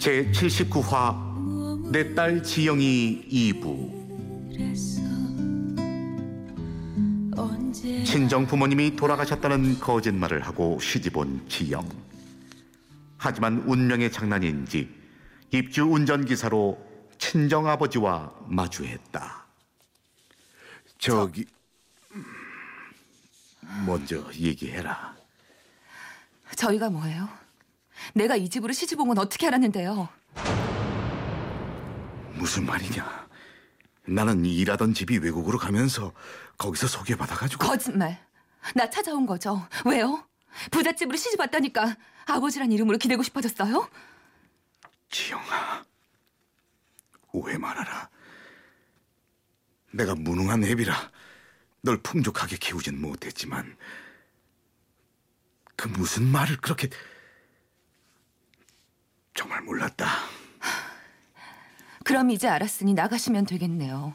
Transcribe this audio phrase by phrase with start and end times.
[0.00, 4.00] 제 79화 내 딸 지영이 2부.
[8.06, 11.86] 친정 부모님이 돌아가셨다는 거짓말을 하고 시집 온 지영.
[13.18, 14.88] 하지만 운명의 장난인지
[15.50, 16.78] 입주 운전기사로
[17.18, 19.44] 친정 아버지와 마주했다.
[20.98, 21.44] 저기
[23.84, 25.14] 먼저 얘기해라.
[26.56, 27.28] 저희가 뭐예요?
[28.14, 30.08] 내가 이 집으로 시집 온 건 어떻게 알았는데요?
[32.34, 33.28] 무슨 말이냐?
[34.06, 36.12] 나는 일하던 집이 외국으로 가면서
[36.58, 38.18] 거기서 소개받아가지고 거짓말.
[38.74, 39.66] 나 찾아온 거죠.
[39.84, 40.24] 왜요?
[40.70, 43.88] 부잣집으로 시집 왔다니까 아버지란 이름으로 기대고 싶어졌어요?
[45.10, 45.84] 지영아
[47.32, 48.08] 오해 말아라
[49.92, 50.94] 내가 무능한 애비라
[51.82, 53.76] 널 풍족하게 키우진 못했지만
[55.76, 56.88] 그 무슨 말을 그렇게
[59.34, 60.06] 정말 몰랐다
[62.04, 64.14] 그럼 이제 알았으니 나가시면 되겠네요.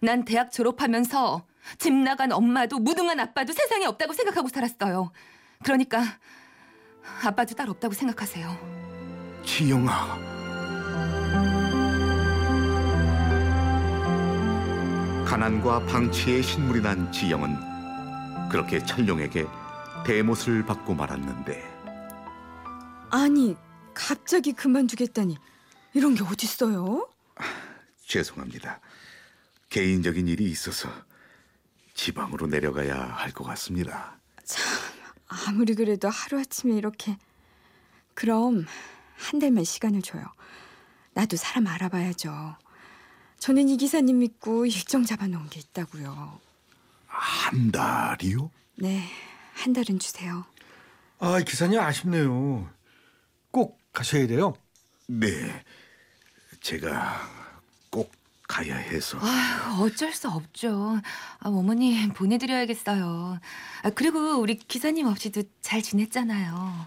[0.00, 1.44] 난 대학 졸업하면서
[1.76, 5.12] 집 나간 엄마도 무능한 아빠도 세상에 없다고 생각하고 살았어요.
[5.62, 6.02] 그러니까
[7.24, 8.56] 아빠도 딸 없다고 생각하세요.
[9.44, 10.16] 지영아
[15.26, 19.46] 가난과 방치에 신물이 난 지영은 그렇게 철룡에게
[20.06, 21.62] 대못을 받고 말았는데
[23.10, 23.56] 아니,
[24.08, 25.36] 갑자기 그만두겠다니.
[25.92, 27.08] 이런 게 어딨어요?
[28.06, 28.80] 죄송합니다.
[29.70, 30.88] 개인적인 일이 있어서
[31.94, 34.16] 지방으로 내려가야 할 것 같습니다.
[35.26, 37.18] 아무리 그래도 하루아침에 이렇게.
[38.14, 38.66] 그럼
[39.16, 40.24] 한 달만 시간을 줘요.
[41.14, 42.56] 나도 사람 알아봐야죠.
[43.40, 46.40] 저는 이 기사님 믿고 일정 잡아놓은 게 있다고요.
[47.08, 48.50] 한 달이요?
[48.76, 49.04] 네,
[49.54, 50.44] 한 달은 주세요.
[51.18, 52.70] 아, 기사님 아쉽네요.
[53.50, 54.54] 꼭 가셔야 돼요.
[55.08, 55.28] 네,
[56.60, 57.20] 제가
[57.90, 58.12] 꼭
[58.46, 59.18] 가야 해서.
[59.20, 61.00] 아휴, 어쩔 수 없죠.
[61.40, 63.40] 아, 어머니 보내드려야겠어요.
[63.82, 66.86] 아, 그리고 우리 기사님 없이도 잘 지냈잖아요.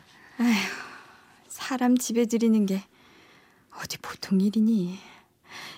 [1.49, 2.81] 사람 집에 들이는 게
[3.75, 4.97] 어디 보통 일이니.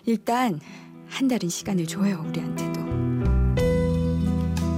[0.06, 0.62] 일단
[1.10, 2.84] 한 달은 시간을 줘요, 우리한테도.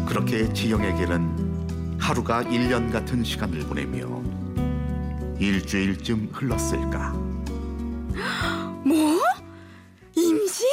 [0.07, 4.44] 그렇게 지영에게는 하루가 1년 같은 시간을 보내며
[5.39, 7.11] 일주일쯤 흘렀을까.
[8.85, 9.21] 뭐?
[10.15, 10.67] 임신?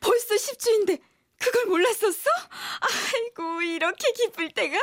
[0.00, 1.00] 벌써 10주인데
[1.38, 2.28] 그걸 몰랐었어?
[2.80, 4.76] 아이고, 이렇게 기쁠 때가.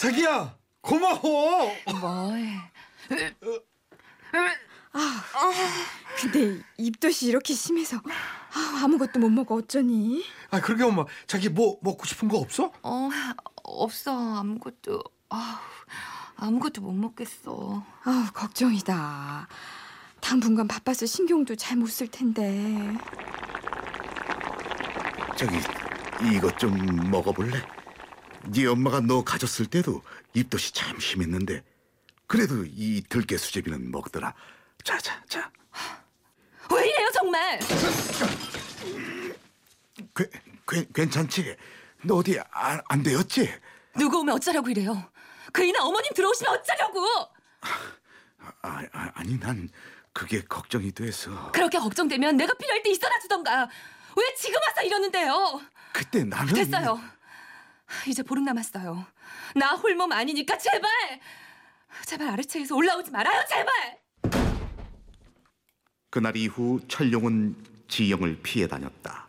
[0.00, 1.70] 자기야, 고마워.
[2.00, 2.48] 뭘?
[6.20, 10.24] 근데 입덧이 이렇게 심해서 아, 아무것도 못 먹어 어쩌니?
[10.50, 11.04] 아, 그러게 엄마.
[11.26, 12.72] 자기 뭐 먹고 싶은 거 없어?
[12.82, 13.10] 어,
[13.64, 15.02] 없어 아무것도.
[15.30, 15.60] 아,
[16.44, 17.84] 아무것도 못 먹겠어.
[18.04, 19.48] 아우 걱정이다.
[20.20, 22.96] 당분간 바빠서 신경도 잘 못 쓸 텐데.
[25.36, 25.56] 저기
[26.34, 27.60] 이것 좀 먹어볼래?
[28.52, 30.02] 네 엄마가 너 가졌을 때도
[30.34, 31.62] 입덧이 참 심했는데
[32.26, 34.34] 그래도 이 들깨 수제비는 먹더라.
[34.84, 35.50] 자자 자.
[36.74, 37.58] 왜 이래요 정말?
[40.14, 40.30] 괜,
[40.66, 41.56] 괜, 괜찮지?
[42.04, 43.50] 너 어디 안, 안 되었지?
[43.96, 45.10] 누구 오면 어쩌라고 이래요?
[45.54, 47.00] 그이나 어머님 들어오시면 어쩌려고?
[47.60, 49.68] 아, 아, 아니 난
[50.12, 53.68] 그게 걱정이 돼서 그렇게 걱정되면 내가 필요할 때 있어라 주던가.
[54.16, 55.60] 왜 지금 와서 이러는데요?
[55.92, 57.00] 그때 나는 됐어요.
[58.08, 59.06] 이제 보름 남았어요.
[59.54, 60.90] 나 홀몸 아니니까 제발,
[62.04, 64.00] 제발 아래층에서 올라오지 말아요, 제발.
[66.10, 69.28] 그날 이후 철룡은 지영을 피해 다녔다.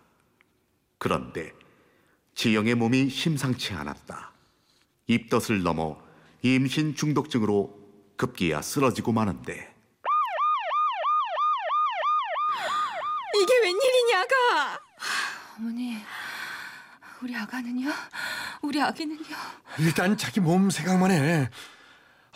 [0.97, 1.53] 그런데
[2.33, 4.31] 지영의 몸이 심상치 않았다.
[5.05, 6.04] 입덧을 넘어
[6.41, 7.77] 임신 중독증으로
[8.17, 9.73] 급기야 쓰러지고 마는데
[13.37, 14.79] 이게 웬일이냐가?
[15.57, 15.97] 어머니,
[17.21, 17.91] 우리 아가는요?
[18.61, 19.35] 우리 아기는요?
[19.79, 21.49] 일단 자기 몸 생각만 해.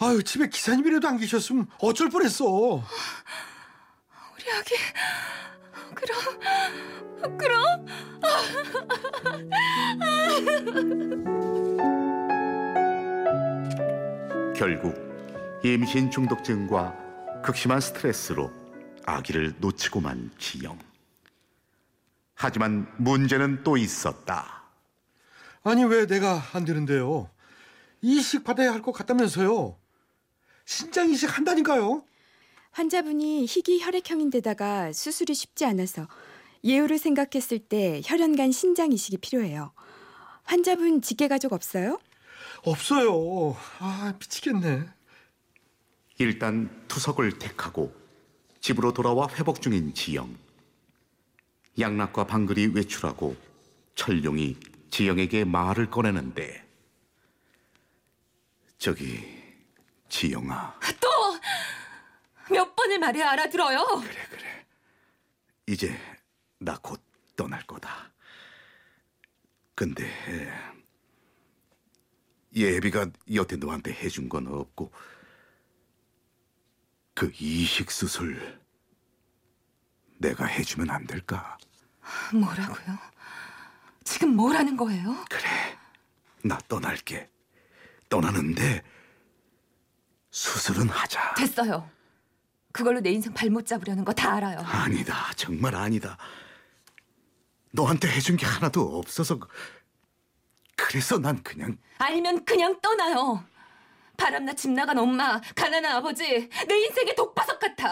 [0.02, 2.46] 아유, 집에 기사님이라도 안 계셨으면 어쩔 뻔했어.
[2.46, 2.84] 우리
[4.52, 4.76] 아기.
[5.96, 7.86] 그럼, 그럼
[14.60, 14.94] 결국
[15.64, 18.52] 임신 중독증과 극심한 스트레스로
[19.06, 20.78] 아기를 놓치고만 지영.
[22.34, 24.64] 하지만 문제는 또 있었다.
[25.64, 27.30] 아니, 왜 내가 안 되는데요?
[28.02, 29.78] 이식 받아야 할 것 같다면서요.
[30.66, 32.04] 신장 이식 한다니까요.
[32.72, 36.06] 환자분이 희귀 혈액형인데다가 수술이 쉽지 않아서
[36.66, 39.72] 예후를 생각했을 때 혈연간 신장 이식이 필요해요.
[40.44, 41.98] 환자분 직계 가족 없어요?
[42.64, 43.56] 없어요.
[43.80, 44.88] 아, 미치겠네.
[46.18, 47.96] 일단 투석을 택하고
[48.62, 50.36] 집으로 돌아와 회복 중인 지영.
[51.80, 53.36] 양락과 방글이 외출하고
[53.96, 54.58] 철룡이
[54.90, 56.66] 지영에게 말을 꺼내는데
[58.78, 59.24] 저기
[60.10, 61.10] 지영아 또
[62.52, 63.86] 몇 번을 말해야 알아들어요.
[64.02, 64.66] 그래 그래
[65.68, 65.96] 이제
[66.58, 67.00] 나 곧
[67.36, 68.12] 떠날 거다
[69.76, 70.04] 근데
[72.56, 74.92] 예비가 여태 너한테 해준 건 없고
[77.14, 78.60] 그 이식 수술
[80.18, 81.58] 내가 해주면 안 될까?
[82.34, 82.98] 뭐라고요?
[84.04, 85.16] 지금 뭐라는 거예요?
[85.30, 85.48] 그래,
[86.44, 87.30] 나 떠날게.
[88.10, 88.84] 떠나는데
[90.32, 91.36] 수술은 하자.
[91.36, 91.90] 됐어요.
[92.72, 94.58] 그걸로 내 인생 발못 잡으려는 거 다 알아요.
[94.60, 96.18] 아니다, 정말 아니다.
[97.72, 99.40] 너한테 해준 게 하나도 없어서
[100.80, 103.44] 그- 그래서 난 그냥 알면 그냥 떠나요.
[104.18, 107.88] 바람나 집 나간 엄마, 가난한 아버지, 내 인생의 독바석 같아.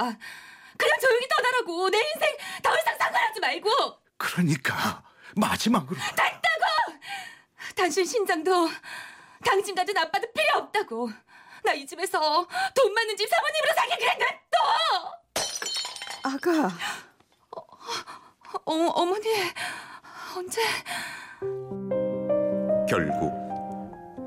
[0.77, 1.89] 그냥 조용히 떠나라고.
[1.89, 3.69] 내 인생 더 이상 상관하지 말고.
[4.17, 5.03] 그러니까
[5.35, 5.97] 마지막으로
[7.75, 8.69] 당신 신장도
[9.45, 11.09] 당신 가진 아빠도 필요 없다고.
[11.63, 12.19] 나 이 집에서
[12.75, 15.13] 돈 많은 집 사모님으로 살게 그래 냅둬.
[16.23, 16.71] 아가,
[18.65, 19.27] 어, 어머니
[20.35, 20.61] 언제?
[22.87, 23.33] 결국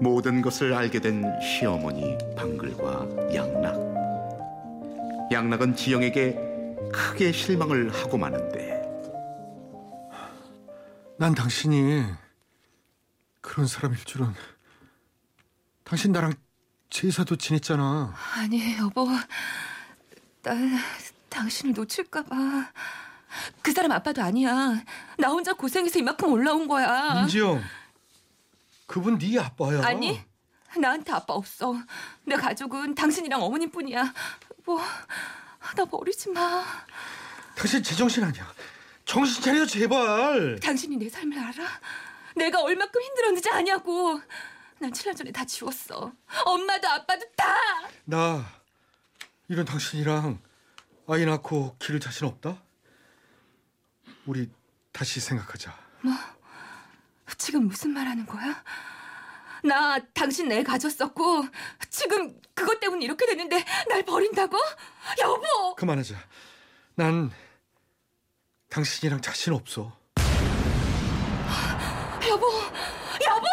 [0.01, 3.91] 모든 것을 알게 된 시어머니 방글과 양락.
[5.33, 6.37] 양락은 지영에게
[6.93, 8.81] 크게 실망을 하고 마는데
[11.19, 12.05] 난 당신이
[13.41, 14.33] 그런 사람일 줄은
[15.85, 16.33] 당신 나랑
[16.89, 18.15] 제사도 지냈잖아.
[18.37, 19.07] 아니 여보,
[20.43, 20.55] 나
[21.29, 22.37] 당신을 놓칠까봐.
[23.63, 24.83] 그 사람 아빠도 아니야.
[25.19, 27.15] 나 혼자 고생해서 이만큼 올라온 거야.
[27.21, 27.63] 민지영,
[28.91, 29.87] 그분 네 아빠야.
[29.87, 30.21] 아니,
[30.77, 31.77] 나한테 아빠 없어.
[32.25, 34.13] 내 가족은 당신이랑 어머님뿐이야.
[34.65, 34.81] 뭐,
[35.77, 36.65] 나 버리지 마.
[37.55, 38.53] 당신 제정신 아니야.
[39.05, 40.59] 정신 차려 제발.
[40.59, 41.69] 당신이 내 삶을 알아?
[42.35, 44.21] 내가 얼마큼 힘들었는지 아냐고.
[44.81, 46.13] 난 7년 전에 다 지웠어.
[46.45, 47.55] 엄마도 아빠도 다.
[48.07, 48.45] 나
[49.47, 50.41] 이런 당신이랑
[51.07, 52.61] 아이 낳고 기를 자신 없다.
[54.27, 54.51] 우리
[54.91, 55.79] 다시 생각하자.
[57.39, 58.63] 지금 무슨 말 하는 거야?
[59.63, 61.45] 나 당신 애 가졌었고
[61.91, 64.57] 지금 그것 때문에 이렇게 됐는데 날 버린다고?
[65.21, 65.75] 여보!
[65.77, 66.15] 그만하자.
[66.95, 67.31] 난
[68.69, 69.99] 당신이랑 자신 없어.
[72.29, 72.47] 여보!
[73.27, 73.47] 여보!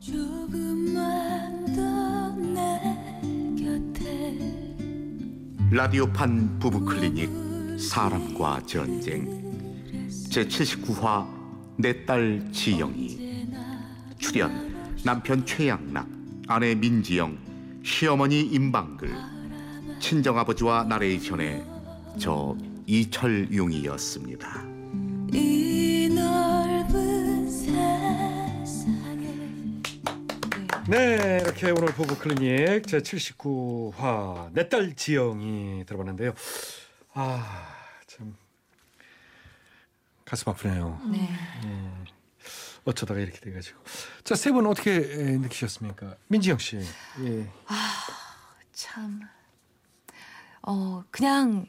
[0.00, 2.80] 조금만 더내
[3.62, 4.36] 곁에
[5.70, 9.28] 라디오판 부부 클리닉 사람과 전쟁
[10.30, 11.39] 제 79화
[11.76, 13.46] 내 딸 지영이
[14.18, 16.06] 출연 남편 최양락
[16.48, 17.38] 아내 민지영
[17.84, 19.10] 시어머니 임방글
[20.00, 21.64] 친정아버지와 나레이션의
[22.18, 22.56] 저
[22.86, 24.64] 이철용이었습니다.
[25.32, 29.28] 이 넓은 세상에
[30.88, 36.32] 네, 이렇게 오늘 부부 클리닉 제 79화 내 딸 지영이 들어봤는데요.
[37.14, 37.79] 아, 참
[40.30, 41.00] 가슴 아프네요.
[41.10, 41.28] 네.
[42.84, 43.80] 어쩌다가 이렇게 돼가지고.
[44.22, 46.14] 자, 세 분 어떻게 에, 느끼셨습니까?
[46.28, 46.76] 민지영 씨.
[46.76, 47.50] 예.
[48.72, 49.20] 참.
[50.62, 51.66] 어, 그냥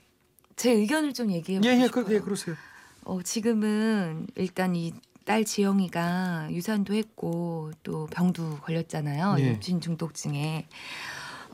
[0.55, 2.05] 제 의견을 좀 얘기해 예, 보고 예, 싶어요.
[2.05, 2.55] 그, 예, 그러세요.
[3.03, 9.35] 어, 지금은 일단 이 딸 지영이가 유산도 했고 또 병도 걸렸잖아요.
[9.37, 9.51] 예.
[9.51, 10.67] 육진 중독증에.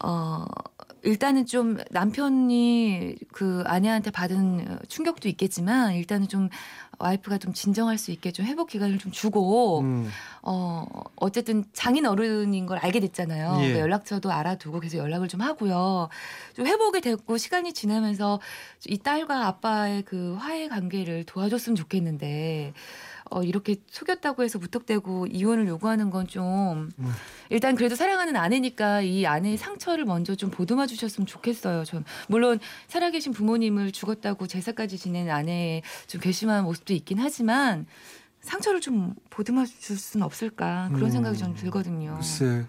[0.03, 0.45] 어,
[1.07, 6.49] 일단은 좀 남편이 그 아내한테 받은 충격도 있겠지만 일단은 좀
[6.99, 10.09] 와이프가 좀 진정할 수 있게 좀 회복 기간을 좀 주고 음,
[10.41, 10.85] 어,
[11.15, 13.53] 어쨌든 장인 어른인 걸 알게 됐잖아요.
[13.53, 13.57] 예.
[13.57, 16.09] 그러니까 연락처도 알아두고 계속 연락을 좀 하고요.
[16.55, 18.41] 좀 회복이 됐고 시간이 지나면서
[18.87, 22.73] 이 딸과 아빠의 그 화해 관계를 도와줬으면 좋겠는데
[23.29, 27.13] 어, 이렇게 속였다고 해서 무턱대고 이혼을 요구하는 건좀 음.
[27.49, 31.85] 일단 그래도 사랑하는 아내니까 이 아내의 상처를 먼저 좀 보듬어 주셨으면 좋겠어요.
[31.85, 37.85] 전 물론 살아계신 부모님을 죽었다고 제사까지 지낸 아내의 좀 괘씸한 모습도 있긴 하지만
[38.41, 41.11] 상처를 좀 보듬어 줄 수는 없을까 그런 음.
[41.11, 42.15] 생각이 저는 들거든요.
[42.15, 42.65] 글쎄.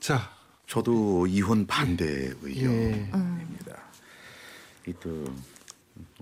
[0.00, 0.30] 자,
[0.66, 2.72] 저도 이혼 반대 의견.
[2.72, 3.10] 예.
[3.14, 3.58] 음,
[4.86, 5.24] 이또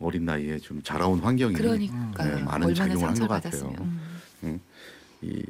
[0.00, 2.36] 어린 나이에 좀 자라온 환경이 그러니까요.
[2.36, 3.50] 네, 많은 작용을 한 것 같아요.
[3.50, 4.00] 받았으면.
[4.44, 4.60] 음.
[5.22, 5.42] 이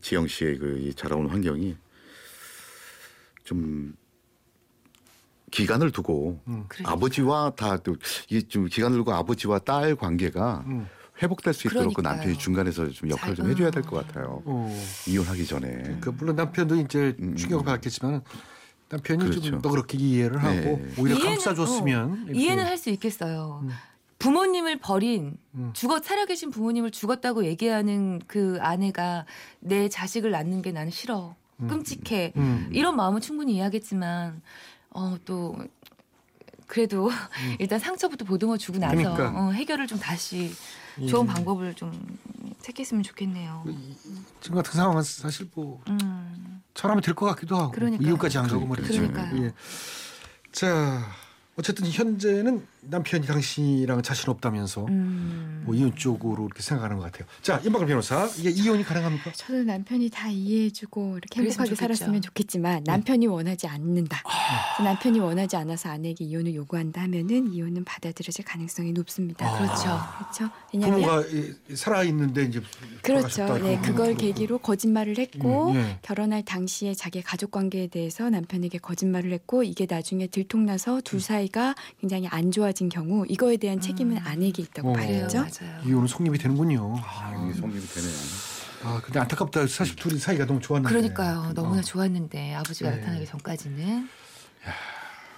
[0.00, 1.76] 지영 씨의 그이 자라온 환경이
[3.44, 3.94] 좀
[5.52, 6.64] 기간을 두고 음.
[6.66, 6.92] 그러니까.
[6.92, 7.96] 아버지와 다또
[8.28, 10.88] 이게 좀 기간을 두고 아버지와 딸 관계가 음.
[11.22, 12.00] 회복될 수 있도록 그.
[12.00, 13.86] 남편이 중간에서 좀 역할을 좀 잘- 해줘야 될 음.
[13.88, 14.42] 것 같아요.
[14.44, 14.76] 어.
[15.06, 15.98] 이혼하기 전에.
[16.00, 17.36] 그 물론 남편도 이제 음.
[17.36, 18.22] 충격을 받았겠지만
[18.88, 19.56] 남편이 좀 그렇죠.
[19.58, 20.92] 너그럽게 이해를 하고 네.
[20.98, 22.32] 오히려 이해는- 감싸줬으면 어.
[22.32, 23.60] 이해는 할 수 있겠어요.
[23.62, 23.70] 음.
[24.22, 25.70] 부모님을 버린 음.
[25.74, 29.26] 죽어 살아계신 부모님을 죽었다고 얘기하는 그 아내가
[29.58, 31.34] 내 자식을 낳는 게 나는 싫어.
[31.56, 31.66] 음.
[31.66, 32.32] 끔찍해.
[32.36, 32.68] 음.
[32.72, 34.40] 이런 마음은 충분히 이해하겠지만
[34.90, 35.56] 어또
[36.68, 37.10] 그래도
[37.58, 39.02] 일단 상처부터 보듬어 주고 나서 음.
[39.14, 39.40] 그러니까.
[39.40, 40.52] 어, 해결을 좀 다시
[41.00, 41.06] 예.
[41.06, 41.90] 좋은 방법을 좀
[42.62, 43.64] 택했으면 좋겠네요.
[44.40, 46.62] 지금 같은 상황은 사실 뭐 음.
[46.74, 48.06] 잘하면 될 것 같기도 하고 그러니까요.
[48.06, 48.92] 이유까지 안 가고 말이죠.
[48.92, 49.42] 그러니까요.
[49.46, 49.52] 예.
[50.52, 51.02] 자
[51.56, 55.62] 어쨌든 현재는 남편이 당신이랑 자신 없다면서 음.
[55.64, 57.26] 뭐 이혼 쪽으로 이렇게 생각하는 것 같아요.
[57.42, 59.32] 자 임박을 변호사 이게 이혼이 가능합니까?
[59.32, 61.76] 저도 남편이 다 이해해주고 이렇게 행복하게 좋겠죠.
[61.76, 64.22] 살았으면 좋겠지만 남편이 원하지 않는다.
[64.22, 69.46] 그래서 남편이 원하지 않아서 아내에게 이혼을 요구한다 하면은 이혼은 받아들여질 가능성이 높습니다.
[69.46, 69.58] 아.
[69.58, 70.00] 그렇죠.
[70.18, 70.54] 그렇죠.
[70.72, 72.60] 왜냐하면 살아 있는데 이제
[73.02, 73.58] 그렇죠.
[73.58, 74.12] 네, 그걸.
[74.22, 75.98] 계기로 거짓말을 했고 음, 예.
[76.02, 81.00] 결혼할 당시에 자기 가족 관계에 대해서 남편에게 거짓말을 했고 이게 나중에 들통나서 음.
[81.02, 84.22] 둘 사이가 굉장히 안 좋아 진 경우 이거에 대한 책임은 음.
[84.24, 84.92] 아내에게 있다고 어.
[84.94, 85.38] 그래요, 봐야죠.
[85.38, 85.82] 맞아요.
[85.84, 86.96] 이혼은 성립이 되는군요.
[87.04, 88.12] 아, 이게 성립이 되네요.
[88.84, 89.66] 아 근데 안타깝다.
[89.68, 90.88] 사실 둘이 사이가 너무 좋았는데.
[90.92, 91.52] 그러니까요.
[91.54, 91.84] 너무나 어.
[91.84, 92.96] 좋았는데 아버지가 네.
[92.96, 94.08] 나타나기 전까지는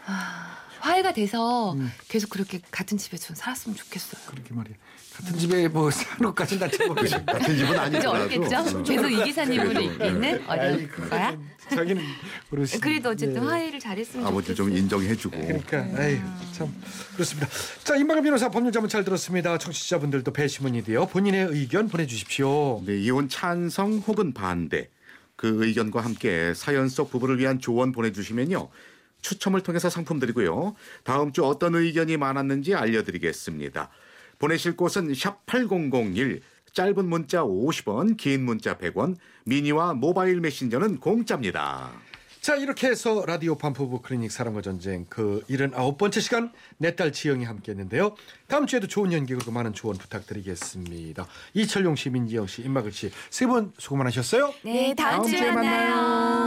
[0.07, 1.91] 아, 화해가 돼서 음.
[2.09, 4.21] 계속 그렇게 같은 집에 전 살았으면 좋겠어요.
[4.26, 4.75] 그렇게 말이야.
[5.14, 7.25] 같은 집에 뭐 사는 것까지 난참 모르겠어.
[7.25, 8.79] 같은 집은 아니더라도 어렵겠죠?
[8.79, 8.83] 어.
[8.83, 10.45] 계속 이 기사님으로 있기는 네.
[10.47, 11.38] 어려울 거야.
[11.71, 12.03] 자기는
[12.50, 12.79] 모르시.
[12.81, 13.47] 그래도 어쨌든 네.
[13.47, 14.69] 화해를 잘했으면 아버지 좋겠어요.
[14.71, 16.21] 좀 인정해주고 그러니까 아이
[16.53, 16.75] 참
[17.14, 17.49] 그렇습니다.
[17.83, 19.57] 자 임박을 변호사 법률 자문 잘 들었습니다.
[19.57, 22.83] 청취자분들도 배심원이 되어 본인의 의견 보내주십시오.
[22.85, 24.91] 네, 이혼 찬성 혹은 반대
[25.37, 28.69] 그 의견과 함께 사연 속 부부를 위한 조언 보내주시면요
[29.25, 33.88] 추첨을 통해서 상품 드리고요 다음 주 어떤 의견이 많았는지 알려드리겠습니다
[34.38, 36.40] 보내실 곳은 샵8001
[36.75, 39.16] 짧은 문자 50원 긴 문자 100원
[39.47, 41.90] 미니와 모바일 메신저는 공짜입니다
[42.40, 47.73] 자 이렇게 해서 라디오 반포부 클리닉 사랑과 전쟁 그 79번째 시간 내 딸 지영이 함께
[47.73, 48.14] 했는데요.
[48.49, 51.26] 다음 주에도 좋은 연기 그리고 많은 조언 부탁드리겠습니다.
[51.54, 54.52] 이철용 씨, 민지영 씨, 임마글 씨 세 분 수고 많으셨어요.
[54.62, 56.43] 네, 다음, 다음 주에 주에 만나요.